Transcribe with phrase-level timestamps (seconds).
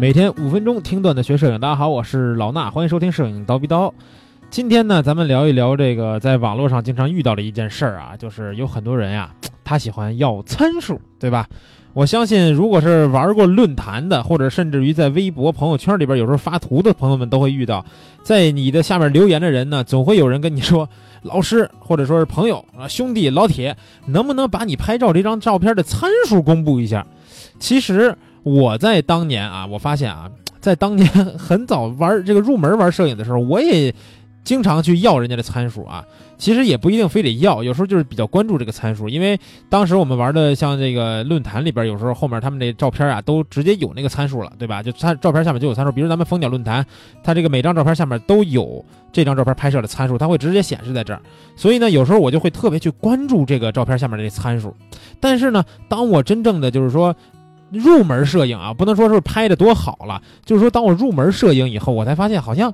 [0.00, 3.92] 每天五分钟听段子学摄影，大家好，我是老衲，欢迎收听摄影刀逼刀。
[4.48, 9.34] 今天呢，咱们聊一聊这个在网络上经常遇到的一件事儿啊，就是有很多人呀，
[9.64, 11.48] 他喜欢要参数，对吧？
[11.94, 17.84] 我相信，如果是玩过论坛的，或者甚至于在微博朋友圈里边有时候发图的朋友们，都会遇到，
[18.22, 20.88] 在你的下面留言的人呢，总会有人跟你说，
[21.22, 23.76] 老师或者说是朋友啊，兄弟老铁，
[24.06, 27.04] 能不能把你拍照这张照片的参数公布一下？
[27.58, 28.16] 其实。
[28.42, 33.94] 我在当年啊，我发现啊，在当年很早玩这个入门玩摄影的时候，我也
[34.44, 36.04] 经常去要人家的参数啊。
[36.38, 39.36] 其实也不一定非得要，有时候就是比较关注这个参数，因为
[39.68, 44.80] 当时我们玩的像这个论坛里边，有时候后面他们那照片啊，都直接有那个参数了，对吧？
[44.80, 46.86] 就参照片下面就有参数，比如咱们蜂鸟论坛，
[47.24, 51.20] 它这个每张照片下面都有这张照片拍摄的参数，它会直接显示在这儿。
[51.56, 54.72] 所以呢，有时候我就会特别去关注这个照片下面的这参数。
[55.18, 57.12] 但是呢，当我真正的就是说。
[57.70, 62.72] 入门摄影啊，不能说是拍的多好了，就是说当我入门摄影以后，我才发现好像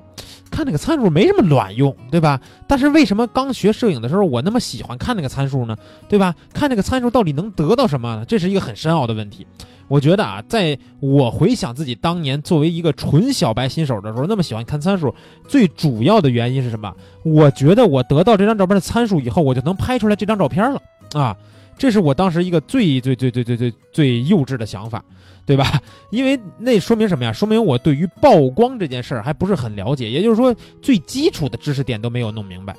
[0.49, 2.39] 看那个参数没什么卵用，对吧？
[2.67, 5.75] 但是为什么刚学摄影的时候我那么喜欢看那个参数呢？
[6.07, 6.33] 对吧？
[6.53, 8.23] 看那个参数到底能得到什么？
[8.27, 9.45] 这是一个很深奥的问题。
[9.87, 15.13] 我觉得啊，在我回想自己当年作为一个纯小白新手的时候，那么喜欢看参数，
[15.47, 16.91] 最主要的原因是什么？
[17.23, 20.81] 我觉得我得到这张照片的参数以后，我就能拍出来这张照片了
[21.13, 21.35] 啊。
[21.77, 25.03] 这是我当时一个最最最最最最最幼稚的想法，
[25.45, 25.79] 对吧？
[26.09, 27.33] 因为那说明什么呀？
[27.33, 32.75] 说明我对于曝光这件事儿还不是很了解，也就是说最基础的知识点都没有弄明白。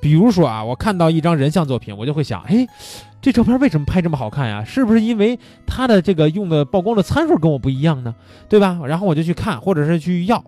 [0.00, 2.66] 比如说啊，我看到一张人像作品，我就会想，哎，
[3.20, 4.64] 这照片为什么拍这么好看呀？
[4.64, 8.14] 是不是因为它的这个用的曝光的参数跟我不一样呢？
[8.48, 8.80] 对吧？
[8.86, 10.42] 然后我就去看，或者是去要。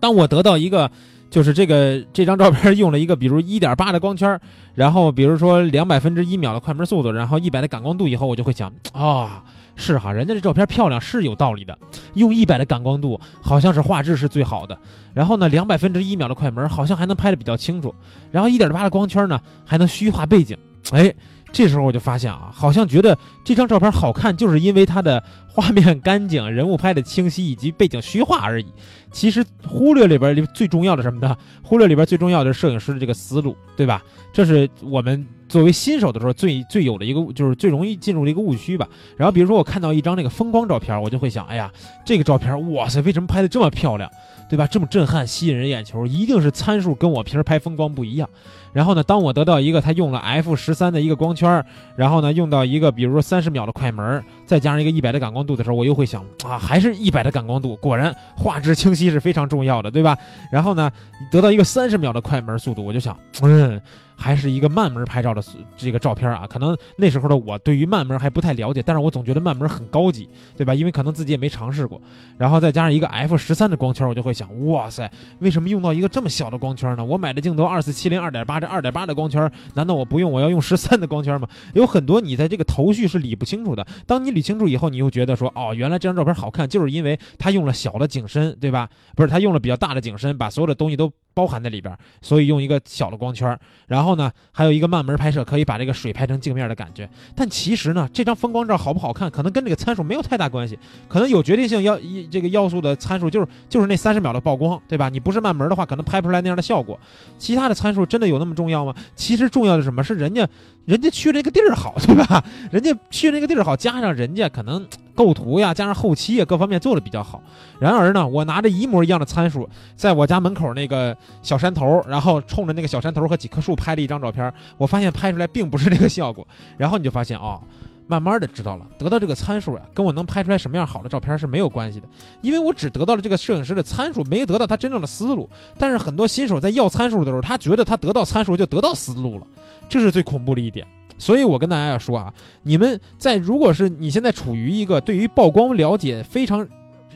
[0.00, 0.90] 当我得到一个。
[1.28, 4.40] 就是这个这张照片用了一个，比如一点八的光圈，
[4.74, 9.42] 然后比如说两百分之一秒的快门速度，然后一百的感光度，以后我就会想啊，
[9.74, 11.76] 是哈，人家这照片漂亮是有道理的，
[12.14, 14.78] 用一百的感光度好像是画质是最好的，
[15.12, 17.94] 然后呢两百分之一秒的快门好像还能拍的比较清楚，
[18.30, 20.56] 然后一点八的光圈呢还能虚化背景，
[20.92, 21.14] 哎。
[21.56, 28.66] 这时候我就发现啊，好像觉得这张照片好看，就是因为它的画面干净，人物拍的清晰，以及背景虚化而已。
[29.10, 31.34] 其实忽略里边最重要的什么呢？
[31.62, 34.02] 忽略里边最重要的是摄影师的这个思路，对吧？
[34.34, 38.88] 这是我们作为新手的时候最最有的一个，就是最容易进入的一个误区吧。
[39.16, 41.70] 然后比如说我看到一张那个风光照片，我就会想，哎呀，
[42.04, 44.10] 这个照片，哇塞，为什么拍的这么漂亮？
[44.48, 44.64] 对吧？
[44.64, 48.28] 这么震撼，吸引人眼球，一定是参数跟我平时拍风光不一样。
[48.72, 51.64] 然后呢，当我得到一个他用了 f 十三的一个光圈，
[51.96, 60.16] 然后呢，用到一个比如说三十秒的快门，再加上一个一百的感光度的时候，我又会想啊，还是一百的感光度，果然画质清晰是非常重要的，对吧？
[60.52, 60.92] 然后呢，
[61.28, 63.80] 得到一个三十秒的快门速度，我就想，嗯。
[64.16, 65.42] 还是一个慢门拍照的
[65.76, 70.74] 这个照片啊，可能那时候的我对于慢门还不太了解，但是我总觉得慢门很高级，对吧？
[70.74, 72.00] 因为可能自己也没尝试过，
[72.38, 75.10] 然后再加上一个 f 十三的光圈，我就会想，哇塞，
[75.40, 77.04] 为什么用到一个这么小的光圈呢？
[77.04, 81.46] 我买的镜头二四七零二点八，这二点八的光圈，难道我不用，我要用十三的光圈吗？
[81.74, 88.88] 有很多你在这个头绪是理不清楚的，当你理清楚以后，你又觉得说，哦，原来这张照片好看，就是因为它用了小的景深，对吧？
[89.14, 91.12] 不是，它用了比较大的景深，把所有的东西都。
[91.36, 93.54] 包含在里边，所以用一个小的光圈，
[93.86, 97.06] 然后呢，还有一个慢门拍摄，可以把这个水拍成镜面的感觉。
[97.34, 100.78] 但其实呢，这张风光照好不好看，可能跟这个参数没有太大关系。
[101.08, 105.10] 可能有决定性要一这个要素的参数就是就是那三十秒的曝光，对吧？
[105.10, 106.98] 你不是慢门的话，可能拍不出来那样的效果。
[107.36, 108.94] 其他的参数真的有那么重要吗？
[109.14, 110.48] 其实重要的什么是人家。
[110.86, 112.44] 人家去那个地儿好，对吧？
[112.70, 114.86] 人家去那个地儿好，加上人家可能
[115.16, 117.42] 构图呀，加上后期啊，各方面做的比较好。
[117.80, 126.46] 然而呢，我拿着一模一样的参数，在我家门口那个小山头，然后冲着那个小山头和几棵树拍了一张照片，我发现拍出来并不是这个效果。
[126.78, 127.60] 然后你就发现哦。
[128.08, 132.06] 慢慢的知道了，得到这个参数呀，跟我能拍出来什么样好的照片是没有关系的，
[132.40, 135.50] 因为我只得到了这个摄影师的参数，没得到他真正的思路。
[135.76, 139.46] 但是很多新手在要参数的时候，他觉得他得到参数就得到思路了，
[139.88, 140.86] 这是最恐怖的一点。
[141.18, 142.32] 所以我跟大家要说啊，
[142.62, 146.66] 你们在如果是你现在处于一个对于曝光了解非常。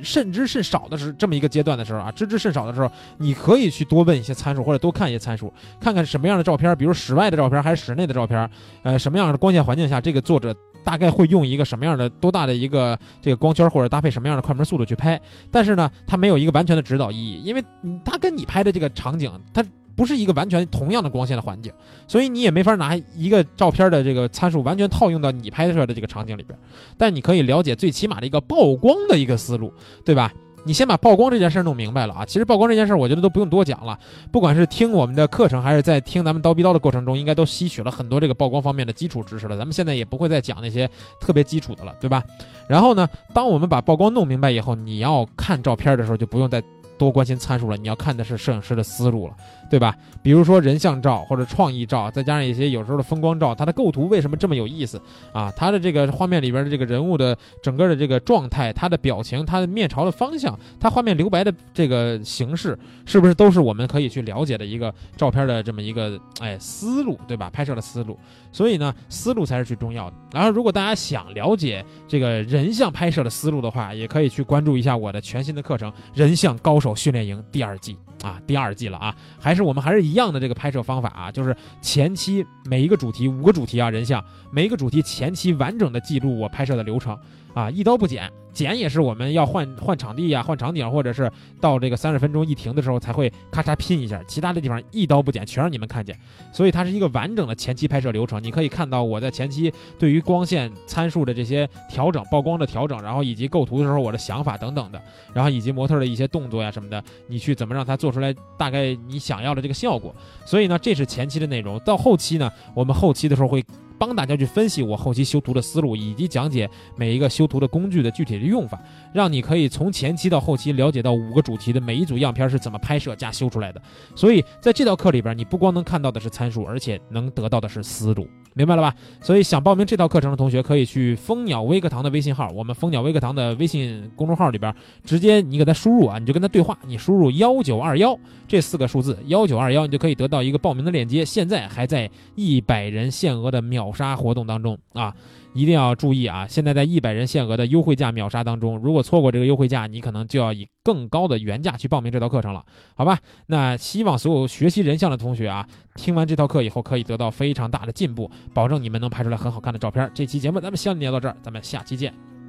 [0.02, 8.48] 甚之甚少的时这么一个阶段的时候啊，知之甚少的时候，你可以去多问一些参数，或者多看一些参数，看看什么样的照片，比如室外的照片还是室内的照片，
[8.82, 15.20] 呃，什么样的光线环境下，这个作者大概会用一个什么样的多大的一个这个光圈，或者搭配什么样的快门速度去拍。
[15.50, 17.62] 但是呢，它没有一个完全的指导意义，因为
[18.02, 19.62] 它跟你拍的这个场景，它。
[20.00, 21.70] 不是一个完全同样的光线的环境，
[22.08, 26.58] 所以你也没法拿一个照片的这个参数完全套用到你拍摄的这个场景里边。
[26.96, 29.70] 但你可以了解最起码的一个曝光的一个思路，
[30.02, 30.32] 对吧？
[30.64, 32.24] 你先把曝光这件事儿弄明白了啊。
[32.24, 33.98] 其实曝光这件事儿，我觉得都不用多讲了。
[34.32, 39.58] 不管是听我们的课程，还是在听咱们叨逼叨的过程中，应该都吸取了很多这个曝光方面的基础知识了。
[39.58, 40.88] 咱们现在也不会再讲那些
[41.20, 42.24] 特别基础的了，对吧？
[42.66, 46.62] 然后呢，当我们把曝光弄明白以后，你要看照片的时候，就不用再。
[47.00, 49.34] 多关心参数了，你要看的是摄影师的思路了，
[49.70, 49.96] 对吧？
[50.22, 55.00] 比如说人像照或者创意照，再加上一些有时候的风光照，它的构图为什么这么有意思
[55.32, 55.50] 啊？
[55.56, 67.48] 它的这个画面里边的这个人物的整个的这个状态，他的表情，他的面朝的方向，他画面留白的这个形式，是不是都是我们可以去了解的一个照片的这么一个哎思路，对吧？
[67.48, 68.18] 拍摄的思路，
[68.52, 70.16] 所以呢，思路才是最重要的。
[70.34, 76.88] 然后，如果大家想了解这个人像拍摄的思路的话，也可以去关注一下我的全新的课程《人像高手》。
[76.94, 87.18] 训练营第二季啊，第二季了啊，还是我们还是一样的这个拍摄方法啊，就是前期每一个主题五个主题啊，人像每一个主题前期完整的记录我拍摄的流程
[87.54, 88.30] 啊，一刀不剪。
[88.52, 91.30] 剪也是我们要换换场地呀，换场景，或者是
[91.60, 96.18] 到这个三十分钟一停的时候才会咔嚓拼一下，其他的地方一刀不剪，全让你们看见。
[96.52, 98.42] 所以它是一个完整的前期拍摄流程。
[98.42, 105.00] 你可以看到我在前期对于光线参数的这些调整、曝光的调整，然后以及构图的时候我的想法等等的，
[105.32, 110.12] 然后以及模特的一些动作呀什么的，你去怎么让它做出来大概你想要的这个效果。
[110.44, 111.78] 所以呢，这是前期的内容。
[111.80, 113.64] 到后期呢，我们后期的时候会。
[114.00, 118.80] 帮大家去分析我后期修图的思路，以及讲解每一个修图的工具的具体的用法，
[119.12, 123.82] 让你可以从前期到后期了解到五个主题的每一组样片是怎么拍摄加修出来的。
[124.16, 128.26] 所以在这道课里边，你不光能看到的是参数，而且能得到的是思路。
[128.54, 128.92] 明白了吧？
[129.20, 134.74] 所以想报名这套课程的同学，可以去蜂鸟微课堂的微信号，我们蜂鸟微课堂的微信公众号里边，
[135.04, 138.18] 直接你给他输入啊，你就跟他对话，你输入幺九二幺
[138.48, 141.24] 这四个数字，幺九二幺，你就可以得到一个报名的链接。
[141.24, 145.14] 现在还在一百人限额的秒秒杀活动当中啊。
[145.52, 146.46] 一定要注意啊！
[146.46, 152.64] 现在在一百人限额的优惠价秒杀当中，如果错过这个优惠价，你可能就要以更高的原价去报名这套课程了，
[152.94, 153.18] 好吧？
[153.46, 155.66] 那希望所有学习人像的同学啊，
[155.96, 160.08] 听完这套课以后可以得到非常大的进步，保证你们能拍出来很好看的照片。
[160.14, 162.39] 这期节目咱们先聊到这儿，咱们下期见。